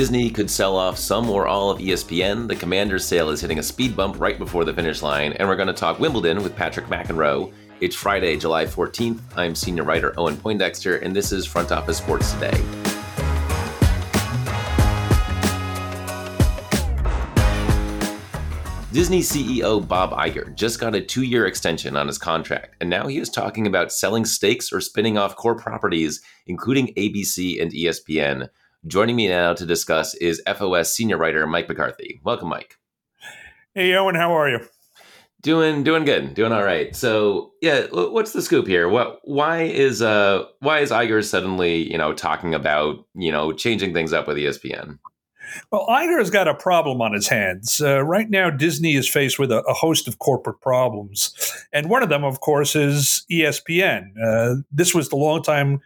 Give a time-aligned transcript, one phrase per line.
[0.00, 3.62] Disney could sell off some or all of ESPN, the Commanders sale is hitting a
[3.62, 6.86] speed bump right before the finish line, and we're going to talk Wimbledon with Patrick
[6.86, 7.52] McEnroe.
[7.82, 9.20] It's Friday, July 14th.
[9.36, 12.58] I'm senior writer Owen Poindexter, and this is Front Office Sports Today.
[18.94, 23.06] Disney CEO Bob Iger just got a two year extension on his contract, and now
[23.06, 28.48] he is talking about selling stakes or spinning off core properties, including ABC and ESPN.
[28.86, 32.18] Joining me now to discuss is FOS senior writer Mike McCarthy.
[32.24, 32.78] Welcome, Mike.
[33.74, 34.60] Hey, Owen, how are you?
[35.42, 36.96] Doing, doing good, doing all right.
[36.96, 38.88] So, yeah, what's the scoop here?
[38.88, 43.92] What, why is, uh, why is Iger suddenly, you know, talking about, you know, changing
[43.92, 44.98] things up with ESPN?
[45.70, 47.82] Well, Iger's got a problem on his hands.
[47.82, 51.34] Uh, right now, Disney is faced with a, a, host of corporate problems.
[51.72, 54.12] And one of them, of course, is ESPN.
[54.22, 55.80] Uh, this was the longtime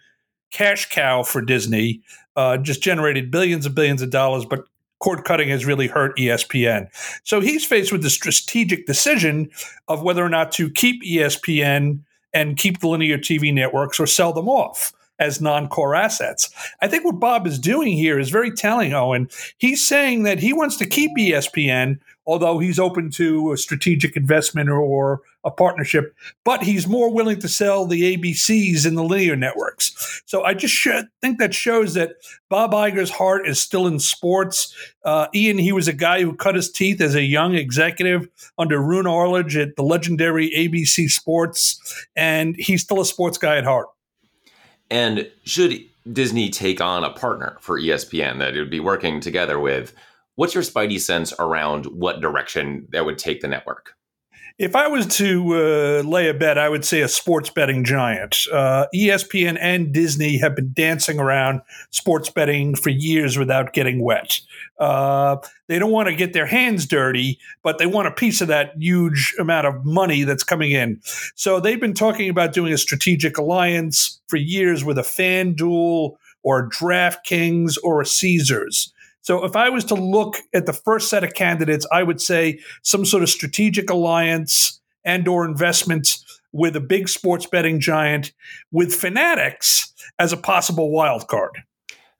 [0.51, 2.03] cash cow for Disney,
[2.37, 4.65] uh, just generated billions and billions of dollars, but
[4.99, 6.89] cord cutting has really hurt ESPN.
[7.25, 9.51] So he's faced with the strategic decision
[9.89, 12.01] of whether or not to keep ESPN
[12.33, 16.51] and keep the linear TV networks or sell them off as non-core assets.
[16.81, 19.29] I think what Bob is doing here is very telling, Owen.
[19.59, 24.69] He's saying that he wants to keep ESPN although he's open to a strategic investment
[24.69, 29.37] or, or, a partnership, but he's more willing to sell the ABCs in the linear
[29.37, 30.23] networks.
[30.25, 30.75] So I just
[31.21, 32.13] think that shows that
[32.49, 34.75] Bob Iger's heart is still in sports.
[35.05, 38.81] Uh, Ian, he was a guy who cut his teeth as a young executive under
[38.81, 43.89] Roone Arledge at the legendary ABC Sports, and he's still a sports guy at heart.
[44.91, 45.79] And should
[46.11, 49.93] Disney take on a partner for ESPN that it would be working together with?
[50.37, 53.95] What's your spidey sense around what direction that would take the network?
[54.57, 58.47] If I was to uh, lay a bet, I would say a sports betting giant.
[58.53, 64.41] Uh, ESPN and Disney have been dancing around sports betting for years without getting wet.
[64.79, 68.47] Uh, they don't want to get their hands dirty, but they want a piece of
[68.47, 71.01] that huge amount of money that's coming in.
[71.35, 76.69] So they've been talking about doing a strategic alliance for years with a FanDuel or
[76.69, 78.94] DraftKings or a Caesars.
[79.25, 82.61] So if I was to look at the first set of candidates, I would say
[82.83, 88.33] some sort of strategic alliance and or investments with a big sports betting giant
[88.71, 91.63] with Fanatics as a possible wild card.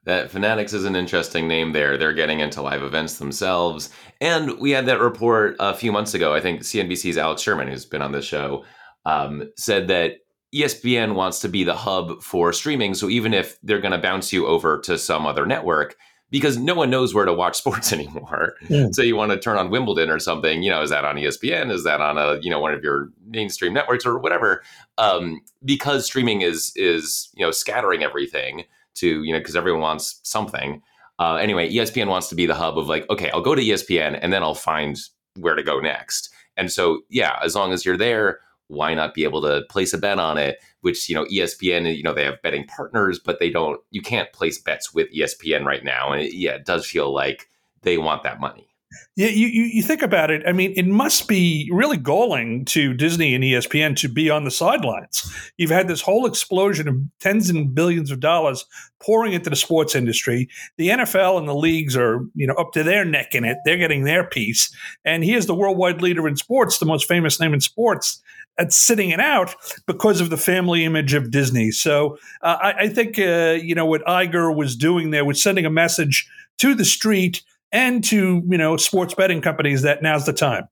[0.05, 1.99] That Fanatics is an interesting name there.
[1.99, 3.91] They're getting into live events themselves.
[4.23, 6.35] And we had that report a few months ago.
[6.35, 8.65] I think CNBC's Alex Sherman, who's been on this show,
[9.05, 10.21] um, said that
[10.55, 12.95] ESPN wants to be the hub for streaming.
[12.95, 15.97] So even if they're going to bounce you over to some other network,
[16.35, 18.55] because no one knows where to watch sports anymore.
[18.69, 18.89] Yeah.
[18.91, 21.71] So you want to turn on Wimbledon or something, you know, is that on ESPN?
[21.71, 24.65] Is that on a, you know, one of your mainstream networks or whatever?
[24.99, 30.19] Um, because streaming is is, you know, scattering everything to, you know, because everyone wants
[30.25, 30.83] something.
[31.21, 34.19] Uh, anyway, ESPN wants to be the hub of like, okay, I'll go to ESPN
[34.21, 34.99] and then I'll find
[35.39, 36.31] where to go next.
[36.57, 38.41] And so, yeah, as long as you're there,
[38.75, 40.59] why not be able to place a bet on it?
[40.81, 43.81] Which you know, ESPN, you know, they have betting partners, but they don't.
[43.91, 47.49] You can't place bets with ESPN right now, and it, yeah, it does feel like
[47.83, 48.69] they want that money.
[49.17, 50.43] Yeah, you, you, you think about it.
[50.47, 54.51] I mean, it must be really galling to Disney and ESPN to be on the
[54.51, 55.33] sidelines.
[55.57, 58.65] You've had this whole explosion of tens and billions of dollars
[59.01, 60.49] pouring into the sports industry.
[60.79, 63.59] The NFL and the leagues are, you know, up to their neck in it.
[63.65, 64.75] They're getting their piece.
[65.05, 68.21] And he is the worldwide leader in sports, the most famous name in sports,
[68.59, 69.55] that's sitting it out
[69.87, 71.71] because of the family image of Disney.
[71.71, 75.67] So uh, I, I, think, uh, you know, what Iger was doing there was sending
[75.67, 76.29] a message
[76.59, 77.43] to the street–
[77.75, 80.69] and to you know sports betting companies that now's the time.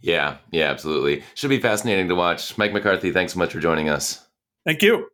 [0.00, 1.24] Yeah, yeah, absolutely.
[1.34, 2.56] Should be fascinating to watch.
[2.58, 4.24] Mike McCarthy, thanks so much for joining us.
[4.66, 5.08] Thank you.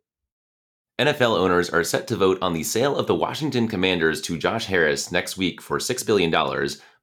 [0.99, 4.65] NFL owners are set to vote on the sale of the Washington Commanders to Josh
[4.65, 6.29] Harris next week for $6 billion.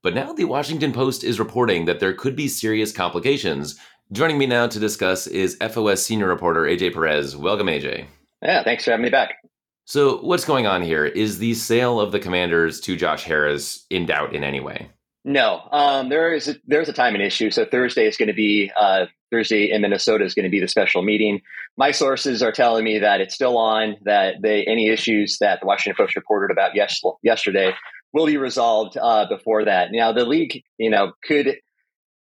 [0.03, 3.77] But now the Washington Post is reporting that there could be serious complications.
[4.11, 7.37] Joining me now to discuss is FOS senior reporter AJ Perez.
[7.37, 8.07] Welcome, AJ.
[8.41, 9.35] Yeah, thanks for having me back.
[9.85, 11.05] So, what's going on here?
[11.05, 14.89] Is the sale of the Commanders to Josh Harris in doubt in any way?
[15.27, 17.51] No, um, there is a, there's a timing issue.
[17.51, 20.69] So Thursday is going to be uh, Thursday in Minnesota is going to be the
[20.69, 21.43] special meeting.
[21.77, 23.97] My sources are telling me that it's still on.
[24.05, 27.75] That they any issues that the Washington Post reported about yes, yesterday
[28.15, 29.91] will be resolved uh, before that.
[29.93, 31.59] Now the league, you know, could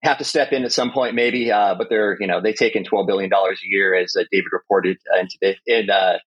[0.02, 2.76] have to step in at some point, maybe, uh, but they're you know they take
[2.76, 6.18] in twelve billion dollars a year, as uh, David reported uh, in, today, in uh,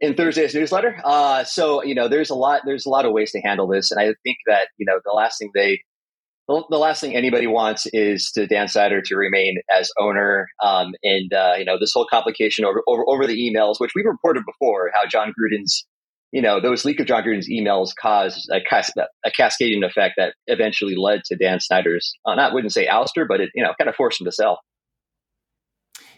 [0.00, 1.00] in Thursday's newsletter.
[1.04, 3.90] Uh, so you know, there's a lot there's a lot of ways to handle this,
[3.90, 5.80] and I think that you know the last thing they
[6.48, 10.48] the last thing anybody wants is to Dan Snyder to remain as owner.
[10.62, 14.06] Um, and uh, you know this whole complication over, over over the emails, which we've
[14.06, 15.86] reported before, how Jon Gruden's
[16.32, 20.34] you know, those leak of Jon Gruden's emails caused a, cas- a cascading effect that
[20.46, 23.88] eventually led to Dan Snyder's, uh, not wouldn't say ouster, but it, you know, kind
[23.88, 24.60] of forced him to sell.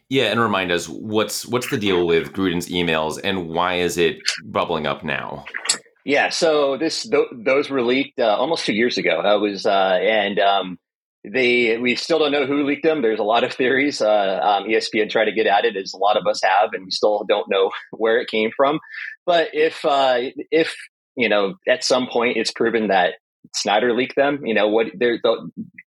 [0.09, 4.19] Yeah, and remind us what's what's the deal with Gruden's emails and why is it
[4.45, 5.45] bubbling up now?
[6.05, 9.21] Yeah, so this th- those were leaked uh, almost two years ago.
[9.21, 10.79] I was uh, and um,
[11.25, 13.03] they we still don't know who leaked them.
[13.03, 14.01] There's a lot of theories.
[14.01, 16.85] Uh, um, ESPN tried to get at it, as a lot of us have, and
[16.85, 18.81] we still don't know where it came from.
[19.31, 20.17] But if uh,
[20.51, 20.75] if
[21.15, 23.15] you know at some point it's proven that
[23.55, 25.19] Snyder leaked them, you know what the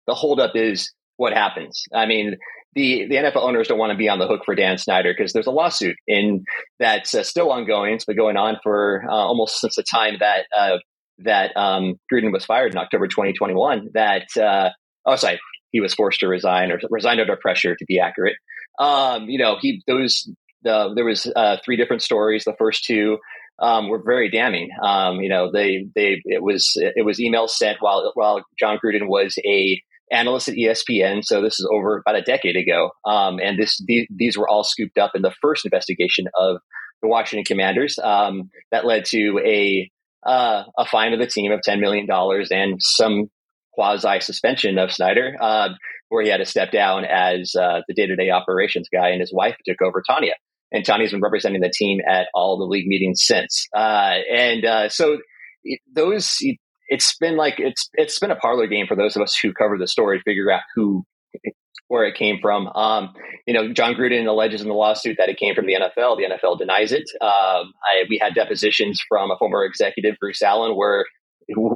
[0.07, 1.85] the holdup is what happens.
[1.95, 2.37] I mean,
[2.75, 5.33] the the NFL owners don't want to be on the hook for Dan Snyder because
[5.33, 6.45] there's a lawsuit in
[6.79, 7.95] that's uh, still ongoing.
[7.95, 10.77] It's been going on for uh, almost since the time that uh,
[11.21, 13.89] that um, Gruden was fired in October 2021.
[13.95, 14.69] That uh,
[15.07, 15.41] oh, sorry,
[15.71, 18.37] he was forced to resign or resigned under pressure to be accurate.
[18.79, 20.29] Um, you know, he those
[20.63, 22.45] the, there was uh, three different stories.
[22.45, 23.19] The first two
[23.61, 24.71] um, were very damning.
[24.83, 29.09] Um, you know, they they it was it was emails sent while while Jon Gruden
[29.09, 29.81] was a
[30.11, 31.25] analyst at ESPN.
[31.25, 32.91] So this is over about a decade ago.
[33.05, 36.59] Um, and this these, these, were all scooped up in the first investigation of
[37.03, 39.91] the Washington Commanders um, that led to a
[40.27, 43.31] uh, a fine of the team of ten million dollars and some
[43.73, 45.69] quasi suspension of Snyder, uh,
[46.09, 49.21] where he had to step down as uh, the day to day operations guy, and
[49.21, 50.35] his wife took over Tanya.
[50.73, 53.67] And Tanya's been representing the team at all the league meetings since.
[53.75, 55.19] Uh, and uh, so
[55.95, 56.37] those
[56.89, 59.79] it's been like it's it's been a parlor game for those of us who cover
[59.79, 61.05] the story to figure out who
[61.91, 62.69] where it came from.
[62.69, 63.13] Um,
[63.49, 66.17] you know, Jon Gruden alleges in the lawsuit that it came from the NFL.
[66.17, 67.11] The NFL denies it.
[67.21, 71.05] Um, I, we had depositions from a former executive, Bruce Allen, where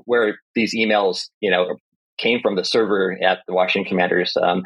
[0.04, 1.76] where these emails, you know,
[2.16, 4.62] came from the server at the Washington Commanders um,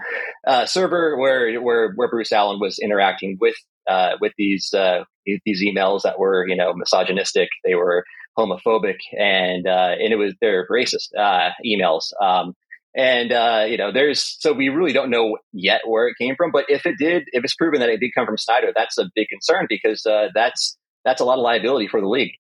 [0.46, 3.54] uh, server, where where where Bruce Allen was interacting with
[3.88, 5.05] uh, with these uh,
[5.44, 7.49] these emails that were you know misogynistic.
[7.64, 8.05] They were
[8.38, 12.12] homophobic and uh, and it was they're racist uh, emails.
[12.23, 12.55] Um,
[12.96, 16.50] and uh, you know, there's so we really don't know yet where it came from.
[16.52, 19.11] But if it did, if it's proven that it did come from Snyder, that's a
[19.14, 22.32] big concern because uh, that's that's a lot of liability for the league.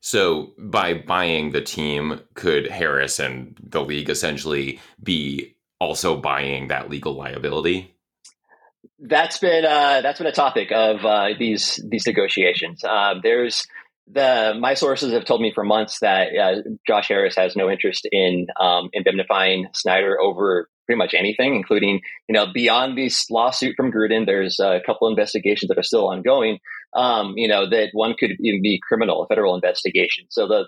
[0.00, 6.90] So by buying the team, could Harris and the league essentially be also buying that
[6.90, 7.93] legal liability?
[9.06, 12.82] That's been uh, that's been a topic of uh, these these negotiations.
[12.84, 13.66] Um, there's
[14.10, 18.08] the my sources have told me for months that uh, Josh Harris has no interest
[18.10, 23.92] in um, indemnifying Snyder over pretty much anything, including you know beyond this lawsuit from
[23.92, 24.24] Gruden.
[24.24, 26.58] There's a couple investigations that are still ongoing.
[26.94, 30.24] Um, you know that one could even be criminal, a federal investigation.
[30.30, 30.64] So the,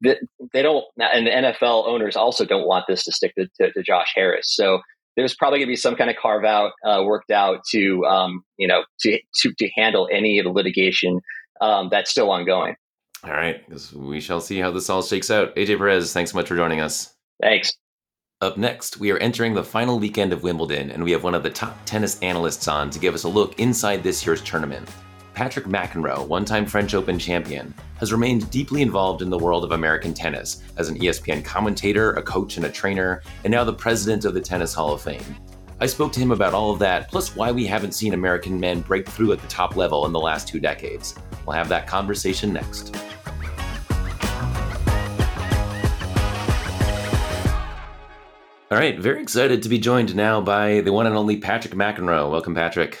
[0.00, 0.16] the
[0.52, 3.82] they don't, and the NFL owners also don't want this to stick to, to, to
[3.82, 4.54] Josh Harris.
[4.54, 4.80] So
[5.16, 8.42] there's probably going to be some kind of carve out uh, worked out to um,
[8.58, 11.20] you know to, to to handle any of the litigation
[11.60, 12.76] um, that's still ongoing.
[13.24, 13.62] All right,
[13.94, 15.56] we shall see how this all shakes out.
[15.56, 17.14] AJ Perez, thanks so much for joining us.
[17.40, 17.72] Thanks.
[18.42, 21.42] Up next, we are entering the final weekend of Wimbledon, and we have one of
[21.42, 24.86] the top tennis analysts on to give us a look inside this year's tournament.
[25.36, 29.72] Patrick McEnroe, one time French Open champion, has remained deeply involved in the world of
[29.72, 34.24] American tennis as an ESPN commentator, a coach, and a trainer, and now the president
[34.24, 35.20] of the Tennis Hall of Fame.
[35.78, 38.80] I spoke to him about all of that, plus why we haven't seen American men
[38.80, 41.14] break through at the top level in the last two decades.
[41.44, 42.96] We'll have that conversation next.
[48.70, 52.30] All right, very excited to be joined now by the one and only Patrick McEnroe.
[52.30, 52.98] Welcome, Patrick.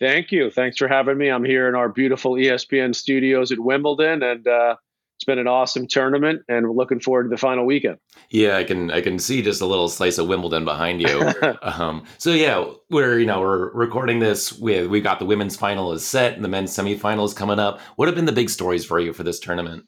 [0.00, 0.50] Thank you.
[0.50, 1.28] Thanks for having me.
[1.30, 4.76] I'm here in our beautiful ESPN studios at Wimbledon, and uh,
[5.16, 7.98] it's been an awesome tournament, and we're looking forward to the final weekend.
[8.30, 11.32] Yeah, I can I can see just a little slice of Wimbledon behind you.
[11.62, 15.92] um, so yeah, we're you know we're recording this with we got the women's final
[15.92, 17.80] is set and the men's semifinal is coming up.
[17.96, 19.86] What have been the big stories for you for this tournament?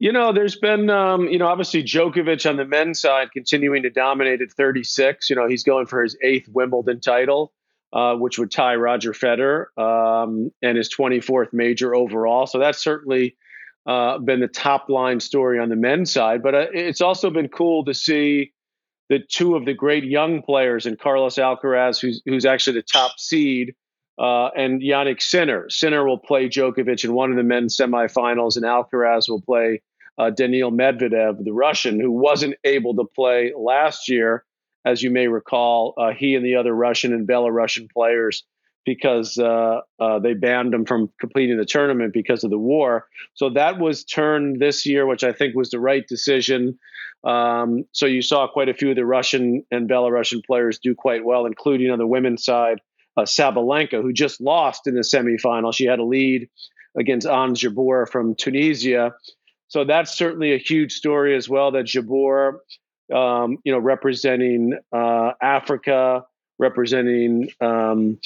[0.00, 3.90] You know, there's been, um, you know, obviously Djokovic on the men's side continuing to
[3.90, 5.28] dominate at 36.
[5.28, 7.52] You know, he's going for his eighth Wimbledon title,
[7.92, 12.46] uh, which would tie Roger Federer um, and his 24th major overall.
[12.46, 13.36] So that's certainly
[13.86, 16.42] uh, been the top line story on the men's side.
[16.42, 18.52] But uh, it's also been cool to see
[19.08, 23.18] that two of the great young players in Carlos Alcaraz, who's, who's actually the top
[23.18, 23.74] seed,
[24.18, 25.70] uh, and Jannik Sinner.
[25.70, 29.80] Sinner will play Djokovic in one of the men's semifinals, and Alcaraz will play
[30.18, 34.44] uh, Daniil Medvedev, the Russian, who wasn't able to play last year.
[34.88, 38.44] As you may recall, uh, he and the other Russian and Belarusian players
[38.86, 43.06] because uh, uh, they banned them from completing the tournament because of the war.
[43.34, 46.78] So that was turned this year, which I think was the right decision.
[47.22, 51.22] Um, so you saw quite a few of the Russian and Belarusian players do quite
[51.22, 52.80] well, including on the women's side,
[53.18, 55.74] uh, Sabalenka, who just lost in the semifinal.
[55.74, 56.48] She had a lead
[56.98, 59.14] against Ons Jabeur from Tunisia.
[59.68, 61.72] So that's certainly a huge story as well.
[61.72, 62.60] That Jabeur,
[63.14, 66.24] um, you know, representing uh, Africa,
[66.58, 68.18] representing um,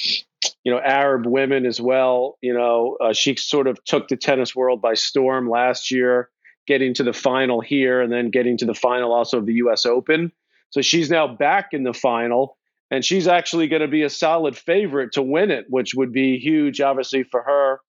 [0.63, 2.37] you know Arab women as well.
[2.41, 6.29] You know, uh, she sort of took the tennis world by storm last year,
[6.67, 9.85] getting to the final here and then getting to the final also of the U.S.
[9.85, 10.31] Open.
[10.69, 12.57] So she's now back in the final,
[12.89, 16.39] and she's actually going to be a solid favorite to win it, which would be
[16.39, 17.79] huge, obviously for her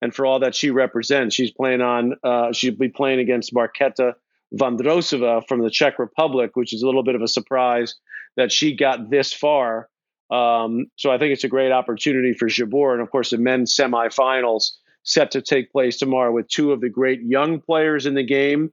[0.00, 1.34] and for all that she represents.
[1.34, 2.14] She's playing on.
[2.22, 4.14] Uh, she'll be playing against Marketa
[4.54, 7.94] Vondrousova from the Czech Republic, which is a little bit of a surprise
[8.36, 9.88] that she got this far.
[10.30, 12.92] Um, so I think it's a great opportunity for Jabeur.
[12.92, 16.88] And of course, the men's semifinals set to take place tomorrow with two of the
[16.88, 18.72] great young players in the game.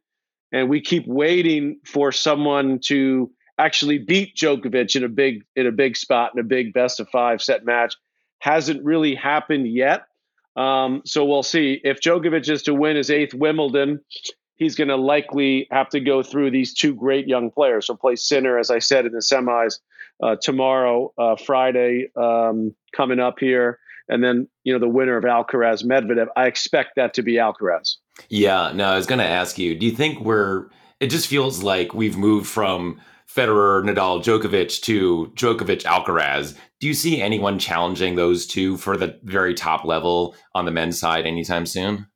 [0.51, 5.71] And we keep waiting for someone to actually beat Djokovic in a big in a
[5.71, 7.95] big spot in a big best of five set match.
[8.39, 10.03] Hasn't really happened yet.
[10.55, 14.01] Um, so we'll see if Djokovic is to win his eighth Wimbledon
[14.55, 17.87] he's going to likely have to go through these two great young players.
[17.87, 19.79] So play Sinner, as I said, in the semis
[20.21, 23.79] uh, tomorrow, uh, Friday, um, coming up here.
[24.07, 26.27] And then, you know, the winner of Alcaraz Medvedev.
[26.35, 27.95] I expect that to be Alcaraz.
[28.29, 30.67] Yeah, no, I was going to ask you, do you think we're,
[30.99, 33.01] it just feels like we've moved from
[33.35, 36.55] Federer, Nadal, Djokovic to Djokovic, Alcaraz.
[36.79, 40.99] Do you see anyone challenging those two for the very top level on the men's
[40.99, 42.07] side anytime soon?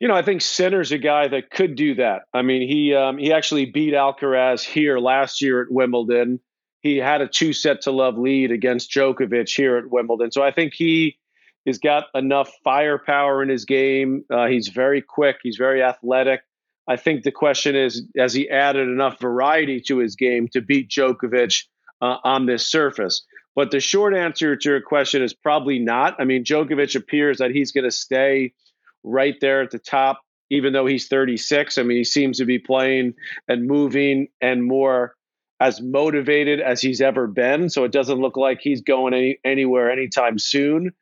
[0.00, 2.22] You know, I think Sinner's a guy that could do that.
[2.34, 6.40] I mean, he um, he actually beat Alcaraz here last year at Wimbledon.
[6.80, 10.32] He had a two set to love lead against Djokovic here at Wimbledon.
[10.32, 11.18] So I think he
[11.66, 14.24] has got enough firepower in his game.
[14.30, 15.36] Uh, he's very quick.
[15.42, 16.42] He's very athletic.
[16.86, 20.90] I think the question is, has he added enough variety to his game to beat
[20.90, 21.64] Djokovic
[22.02, 23.24] uh, on this surface?
[23.54, 26.16] But the short answer to your question is probably not.
[26.18, 28.52] I mean, Djokovic appears that he's going to stay
[29.04, 30.20] right there at the top,
[30.50, 31.78] even though he's 36.
[31.78, 33.14] I mean, he seems to be playing
[33.48, 35.14] and moving and more
[35.60, 37.70] as motivated as he's ever been.
[37.70, 40.92] So it doesn't look like he's going any, anywhere anytime soon.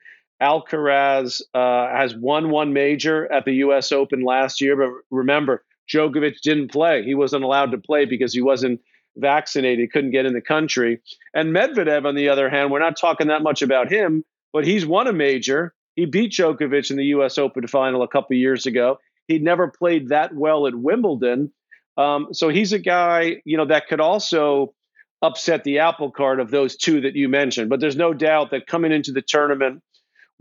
[0.43, 3.93] Alcaraz uh, has won one major at the U.S.
[3.93, 7.05] Open last year, but remember, Djokovic didn't play.
[7.05, 8.81] He wasn't allowed to play because he wasn't
[9.17, 11.01] vaccinated, couldn't get in the country.
[11.35, 14.87] And Medvedev, on the other hand, we're not talking that much about him, but he's
[14.87, 15.75] won a major.
[15.95, 17.39] He beat Djokovic in the U.S.
[17.39, 18.99] Open final a couple years ago.
[19.29, 21.53] He'd never played that well at Wimbledon,
[21.97, 24.75] um, so he's a guy you know that could also
[25.21, 27.71] upset the apple cart of those two that you mentioned.
[27.71, 29.83] But there's no doubt that coming into the tournament,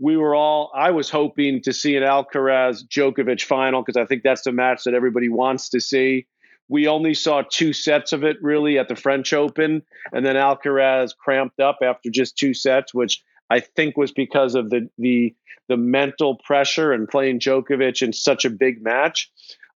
[0.00, 4.22] we were all I was hoping to see an Alcaraz Djokovic final because I think
[4.22, 6.26] that's the match that everybody wants to see.
[6.68, 9.82] We only saw two sets of it really at the French Open,
[10.12, 14.70] and then Alcaraz cramped up after just two sets, which I think was because of
[14.70, 15.34] the the
[15.68, 19.30] the mental pressure and playing Djokovic in such a big match.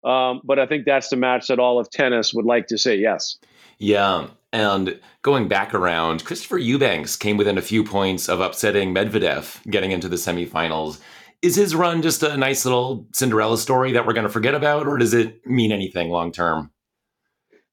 [0.04, 2.96] Um, but I think that's the match that all of tennis would like to say
[2.96, 3.38] yes.
[3.78, 4.28] Yeah.
[4.52, 9.90] And going back around, Christopher Eubanks came within a few points of upsetting Medvedev getting
[9.90, 11.00] into the semifinals.
[11.42, 14.86] Is his run just a nice little Cinderella story that we're going to forget about,
[14.86, 16.70] or does it mean anything long term?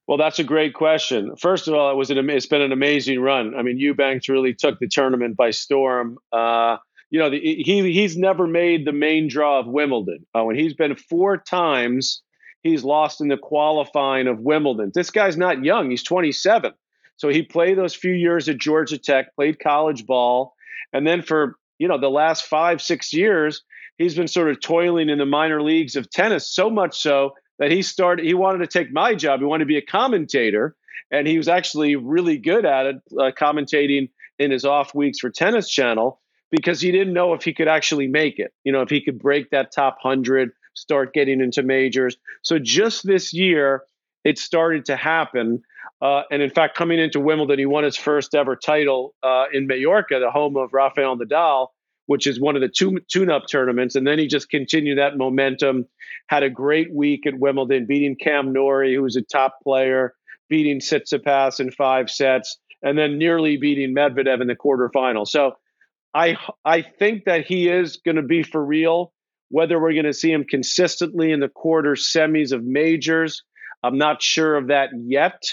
[0.07, 1.35] Well, that's a great question.
[1.37, 3.55] First of all, it was an, it's been an amazing run.
[3.55, 6.17] I mean, Eubanks really took the tournament by storm.
[6.31, 6.77] Uh,
[7.09, 10.25] you know, the, he he's never made the main draw of Wimbledon.
[10.33, 12.21] Oh, and he's been four times
[12.63, 14.91] he's lost in the qualifying of Wimbledon.
[14.93, 16.73] This guy's not young; he's 27.
[17.15, 20.55] So he played those few years at Georgia Tech, played college ball,
[20.91, 23.63] and then for you know the last five six years,
[23.97, 26.51] he's been sort of toiling in the minor leagues of tennis.
[26.51, 28.25] So much so that he started.
[28.25, 29.39] He wanted to take my job.
[29.39, 30.75] He wanted to be a commentator,
[31.09, 35.29] and he was actually really good at it, uh, commentating in his off weeks for
[35.29, 36.19] Tennis Channel
[36.51, 38.53] because he didn't know if he could actually make it.
[38.65, 42.17] You know, if he could break that top 100, start getting into majors.
[42.41, 43.83] So just this year,
[44.25, 45.63] it started to happen.
[46.01, 49.67] Uh, and in fact, coming into Wimbledon, he won his first ever title uh, in
[49.67, 51.67] Mallorca, the home of Rafael Nadal,
[52.05, 53.95] which is one of the two tune-up tournaments.
[53.95, 55.85] And then he just continued that momentum.
[56.27, 60.13] Had a great week at Wimbledon, beating Cam Norrie, who was a top player,
[60.49, 65.27] beating Tsitsipas in five sets, and then nearly beating Medvedev in the quarterfinal.
[65.27, 65.53] So
[66.13, 69.13] I I think that he is going to be for real.
[69.49, 73.43] Whether we're going to see him consistently in the quarter semis of majors,
[73.83, 75.43] I'm not sure of that yet.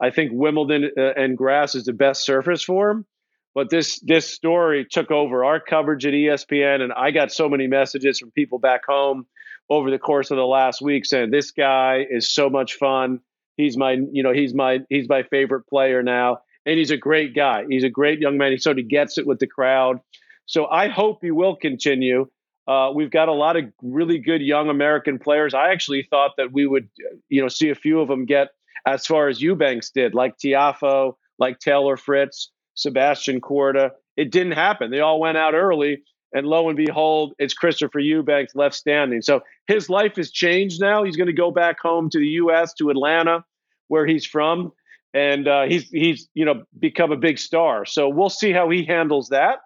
[0.00, 3.06] I think Wimbledon uh, and grass is the best surface for him.
[3.54, 7.66] But this this story took over our coverage at ESPN, and I got so many
[7.66, 9.26] messages from people back home
[9.68, 13.20] over the course of the last week saying this guy is so much fun.
[13.56, 17.34] He's my you know he's my he's my favorite player now and he's a great
[17.34, 17.64] guy.
[17.68, 18.52] He's a great young man.
[18.52, 20.00] He sort of gets it with the crowd.
[20.46, 22.28] So I hope he will continue.
[22.66, 25.54] Uh, we've got a lot of really good young American players.
[25.54, 26.88] I actually thought that we would,
[27.28, 28.48] you know, see a few of them get
[28.86, 33.90] as far as Eubanks did, like Tiafoe, like Taylor Fritz, Sebastian Korda.
[34.16, 34.90] It didn't happen.
[34.90, 39.22] They all went out early, and lo and behold, it's Christopher Eubanks left standing.
[39.22, 41.04] So his life has changed now.
[41.04, 42.74] He's going to go back home to the U.S.
[42.74, 43.44] to Atlanta,
[43.88, 44.72] where he's from,
[45.14, 47.84] and uh, he's he's you know become a big star.
[47.84, 49.60] So we'll see how he handles that.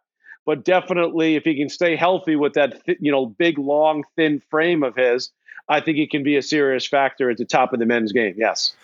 [0.47, 4.41] But definitely, if he can stay healthy with that th- you know big, long, thin
[4.51, 5.31] frame of his,
[5.69, 8.35] I think he can be a serious factor at the top of the men's game.
[8.37, 8.75] Yes.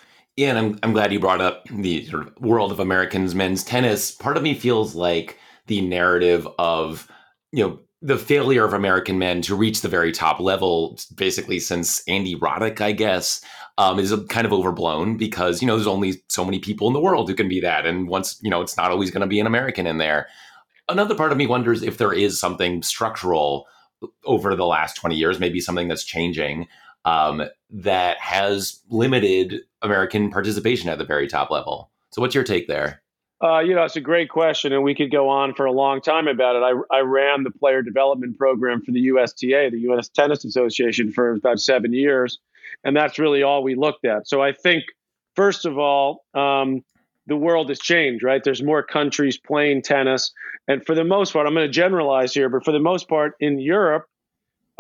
[0.41, 3.63] Yeah, and I'm, I'm glad you brought up the sort of world of Americans men's
[3.63, 4.11] tennis.
[4.11, 7.07] Part of me feels like the narrative of,
[7.53, 12.03] you know, the failure of American men to reach the very top level, basically since
[12.09, 13.45] Andy Roddick, I guess,
[13.77, 17.01] um, is kind of overblown because you know there's only so many people in the
[17.01, 19.41] world who can be that, and once you know it's not always going to be
[19.41, 20.27] an American in there.
[20.89, 23.67] Another part of me wonders if there is something structural
[24.25, 26.67] over the last 20 years, maybe something that's changing
[27.05, 31.91] um, that has limited American participation at the very top level.
[32.11, 33.03] So, what's your take there?
[33.43, 36.03] Uh, you know, it's a great question, and we could go on for a long
[36.03, 36.85] time about it.
[36.93, 40.11] I, I ran the player development program for the USTA, the U.S.
[40.11, 42.39] Tennis Association, for about seven years,
[42.85, 44.29] and that's really all we looked at.
[44.29, 44.85] So I think,
[45.37, 46.85] first of all, um,
[47.27, 48.45] the world has changed, right?
[48.45, 50.33] There's more countries playing tennis,
[50.69, 53.37] and for the most part, I'm going to generalize here, but for the most part,
[53.41, 54.05] in Europe,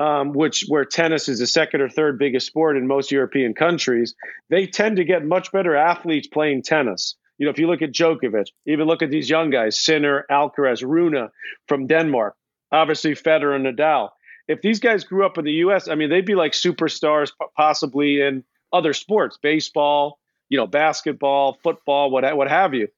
[0.01, 4.15] um, which where tennis is the second or third biggest sport in most European countries,
[4.49, 7.17] they tend to get much better athletes playing tennis.
[7.37, 10.83] You know, if you look at Djokovic, even look at these young guys, Sinner, Alcaraz,
[10.83, 11.29] Rune
[11.69, 12.35] from Denmark,
[12.73, 14.09] obviously Federer and Nadal.
[14.49, 18.21] If these guys grew up in the U.S., I mean, they'd be like superstars, possibly
[18.23, 18.43] in
[18.73, 22.89] other sports, baseball, you know, basketball, football, what what have you.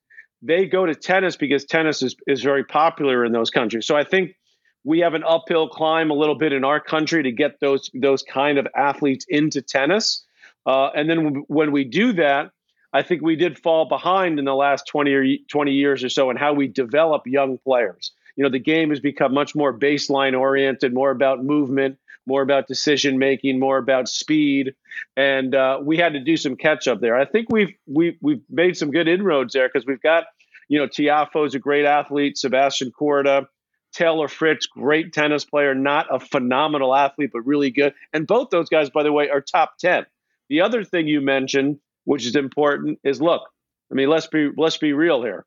[0.41, 3.85] They go to tennis because tennis is is very popular in those countries.
[3.85, 4.35] So I think
[4.83, 8.23] we have an uphill climb a little bit in our country to get those those
[8.23, 10.25] kind of athletes into tennis.
[10.65, 12.51] Uh, and then when we do that,
[12.93, 16.29] I think we did fall behind in the last 20 or 20 years or so
[16.29, 18.11] in how we develop young players.
[18.35, 22.67] You know, the game has become much more baseline oriented, more about movement, more about
[22.67, 24.73] decision making, more about speed,
[25.17, 27.15] and uh, we had to do some catch up there.
[27.15, 30.25] I think we've we, we've made some good inroads there because we've got
[30.69, 33.47] you know Tiafoe is a great athlete, Sebastian Korda,
[33.93, 37.93] Taylor Fritz, great tennis player, not a phenomenal athlete, but really good.
[38.11, 40.05] And both those guys, by the way, are top 10.
[40.49, 43.43] The other thing you mentioned, which is important, is look,
[43.91, 45.45] I mean, let's be let's be real here.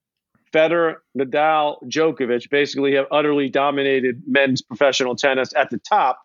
[0.53, 6.21] Federer, Nadal, Djokovic basically have utterly dominated men's professional tennis at the top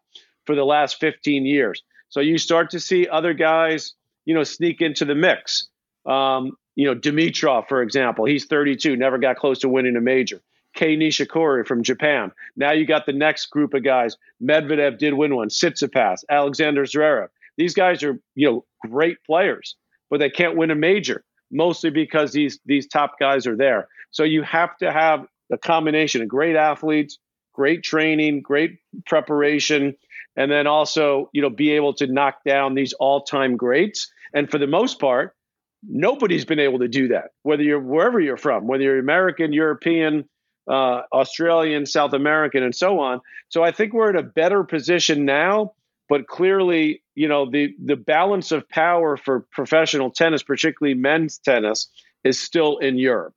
[0.45, 1.83] for the last 15 years.
[2.09, 3.93] So you start to see other guys,
[4.25, 5.67] you know, sneak into the mix.
[6.05, 10.41] Um, you know, Dimitrov, for example, he's 32, never got close to winning a major.
[10.73, 12.31] Kei Nishikori from Japan.
[12.55, 14.17] Now you got the next group of guys.
[14.43, 15.49] Medvedev did win one.
[15.49, 17.27] Tsitsipas, Alexander Zverev.
[17.57, 19.75] These guys are you know great players,
[20.09, 23.87] but they can't win a major mostly because these these top guys are there.
[24.11, 27.19] So you have to have a combination of great athletes,
[27.53, 29.95] great training, great preparation,
[30.35, 34.11] and then also you know be able to knock down these all time greats.
[34.33, 35.35] And for the most part,
[35.83, 37.31] nobody's been able to do that.
[37.43, 40.27] Whether you're wherever you're from, whether you're American, European,
[40.67, 43.21] uh, Australian, South American, and so on.
[43.49, 45.73] So I think we're in a better position now.
[46.09, 51.87] But clearly, you know, the the balance of power for professional tennis, particularly men's tennis,
[52.25, 53.35] is still in Europe.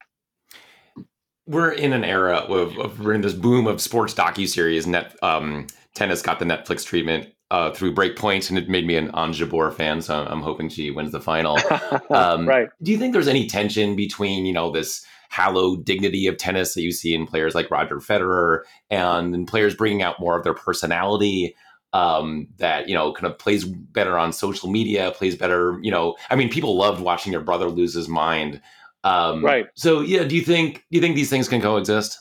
[1.47, 4.87] We're in an era of, of we're in this boom of sports docu series.
[4.89, 8.97] Net um, tennis got the Netflix treatment uh, through Break Point, and it made me
[8.97, 10.01] an Ons Jabeur fan.
[10.03, 11.59] So I'm hoping she wins the final.
[12.11, 12.69] Um, right?
[12.83, 16.83] Do you think there's any tension between you know this hallowed dignity of tennis that
[16.83, 18.61] you see in players like Roger Federer
[18.91, 21.55] and in players bringing out more of their personality
[21.95, 25.79] um, that you know kind of plays better on social media, plays better.
[25.81, 28.61] You know, I mean, people loved watching your brother lose his mind.
[29.05, 29.67] Um, right.
[29.75, 32.19] So yeah, do you think do you think these things can coexist?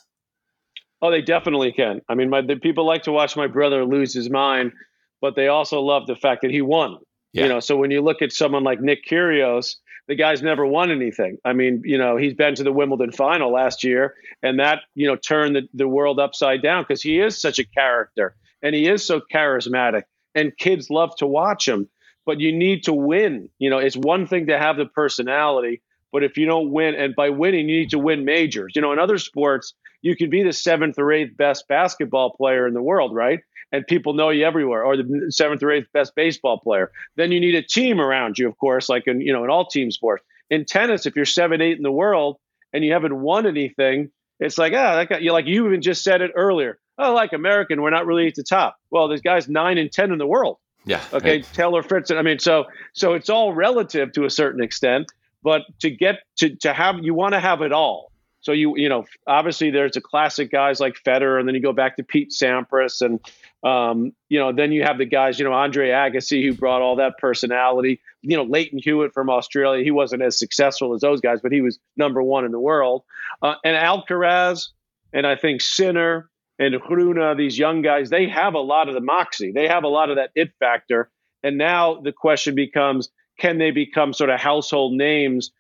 [1.02, 2.02] Oh, they definitely can.
[2.08, 4.74] I mean, my the people like to watch my brother lose his mind,
[5.22, 7.00] but they also love the fact that he won.
[7.34, 7.44] Yeah.
[7.44, 9.76] You know, so when you look at someone like Nick Kyrgios,
[10.08, 11.38] the guy's never won anything.
[11.46, 15.08] I mean, you know, he's been to the Wimbledon final last year, and that, you
[15.08, 18.88] know, turned the, the world upside down because he is such a character and he
[18.88, 21.90] is so charismatic, and kids love to watch him.
[22.26, 23.50] But you need to win.
[23.60, 25.82] You know, it's one thing to have the personality,
[26.14, 28.72] but if you don't win, and by winning, you need to win majors.
[28.76, 32.66] You know, in other sports, you can be the seventh or eighth best basketball player
[32.66, 33.40] in the world, right?
[33.74, 36.92] And people know you everywhere, or the seventh or eighth best baseball player.
[37.18, 39.66] Then you need a team around you, of course, like in you know in all
[39.66, 40.24] team sports.
[40.50, 42.38] In tennis, if you're seven, eight in the world
[42.72, 46.04] and you haven't won anything, it's like ah, that guy, you like you even just
[46.04, 46.78] said it earlier.
[47.00, 48.78] oh, like American, we're not really at the top.
[48.92, 50.60] Well, there's guys nine and ten in the world.
[50.86, 51.02] Yeah.
[51.12, 51.38] Okay.
[51.38, 51.50] Right.
[51.54, 52.12] Taylor Fritz.
[52.12, 56.56] I mean, so so it's all relative to a certain extent, but to get to
[56.58, 58.12] to have you want to have it all.
[58.42, 61.74] So you you know obviously there's a classic guys like Federer, and then you go
[61.74, 63.20] back to Pete Sampras, and
[63.64, 66.98] um, you know then you have the guys you know Andre Agassi who brought all
[66.98, 68.02] that personality.
[68.22, 71.62] You know Lleyton Hewitt from Australia, he wasn't as successful as those guys, but he
[71.62, 73.04] was number one in the world.
[73.42, 74.70] Uh, and Alcaraz,
[75.14, 79.02] and I think Sinner and Rune, these young guys, they have a lot of the
[79.02, 79.52] moxie.
[79.52, 81.10] They have a lot of that it factor.
[81.42, 85.52] And now the question becomes, can they become sort of household names?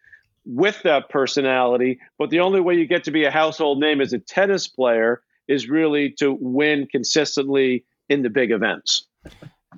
[0.45, 1.99] with that personality.
[2.17, 5.21] But the only way you get to be a household name as a tennis player
[5.47, 9.07] is really to win consistently in the big events.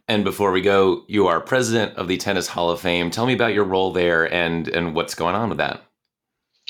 [0.07, 3.09] And before we go, you are president of the Tennis Hall of Fame.
[3.09, 5.81] Tell me about your role there and and what's going on with that.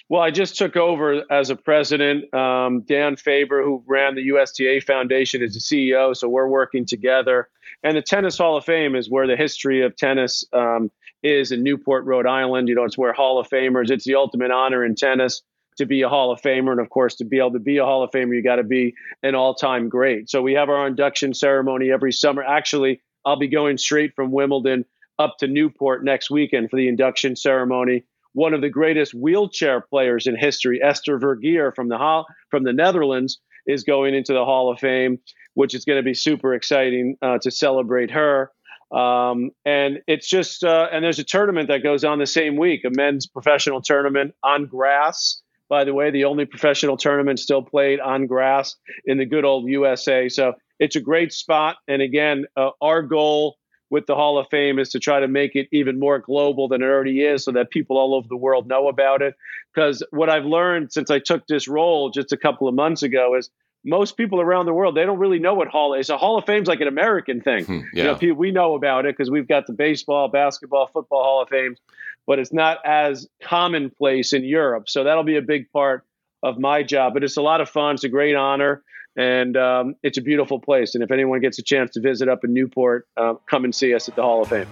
[0.07, 2.31] Well, I just took over as a president.
[2.33, 7.49] Um, Dan Faber, who ran the USTA Foundation, is the CEO, so we're working together.
[7.81, 10.91] And the Tennis Hall of Fame is where the history of tennis um,
[11.23, 12.67] is in Newport, Rhode Island.
[12.67, 13.89] You know, it's where Hall of Famers.
[13.89, 15.41] It's the ultimate honor in tennis
[15.77, 17.85] to be a Hall of Famer, and of course, to be able to be a
[17.85, 20.29] Hall of Famer, you got to be an all-time great.
[20.29, 22.43] So we have our induction ceremony every summer.
[22.43, 24.85] Actually, I'll be going straight from Wimbledon
[25.17, 28.03] up to Newport next weekend for the induction ceremony
[28.35, 33.39] one of the greatest wheelchair players in history, Esther Vergeer from the from the Netherlands,
[33.65, 35.19] is going into the Hall of Fame,
[35.53, 38.51] which is going to be super exciting uh, to celebrate her.
[38.91, 42.83] Um, and it's just uh, and there's a tournament that goes on the same week,
[42.85, 45.41] a men's professional tournament on grass.
[45.75, 49.67] By the way, the only professional tournament still played on grass in the good old
[49.67, 50.29] USA.
[50.29, 51.75] So it's a great spot.
[51.85, 53.57] And again, uh, our goal
[53.89, 56.81] with the Hall of Fame is to try to make it even more global than
[56.81, 59.33] it already is so that people all over the world know about it.
[59.73, 63.35] Because what I've learned since I took this role just a couple of months ago
[63.35, 63.49] is
[63.85, 66.09] most people around the world, they don't really know what Hall is.
[66.09, 67.65] A Hall of Fame's like an American thing.
[67.65, 68.17] Hmm, yeah.
[68.19, 71.49] You know, we know about it because we've got the baseball, basketball, football Hall of
[71.49, 71.79] Fames,
[72.25, 74.89] but it's not as commonplace in Europe.
[74.89, 76.03] So that'll be a big part
[76.43, 77.13] of my job.
[77.13, 77.95] But it's a lot of fun.
[77.95, 78.83] It's a great honor
[79.15, 80.95] and um, it's a beautiful place.
[80.95, 83.93] And if anyone gets a chance to visit up in Newport, uh, come and see
[83.93, 84.67] us at the Hall of Fame.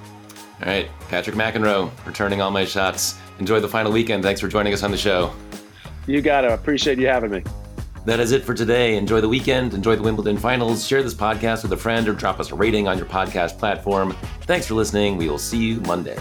[0.62, 3.16] All right, Patrick McEnroe, returning all my shots.
[3.40, 4.24] Enjoy the final weekend.
[4.24, 5.34] Thanks for joining us on the show.
[6.08, 6.52] You got it.
[6.52, 7.44] Appreciate you having me.
[8.06, 8.98] That is it for today.
[8.98, 12.40] Enjoy the weekend, enjoy the Wimbledon finals, share this podcast with a friend, or drop
[12.40, 14.16] us a rating on your podcast platform.
[14.42, 15.16] Thanks for listening.
[15.16, 16.18] We will see you Monday.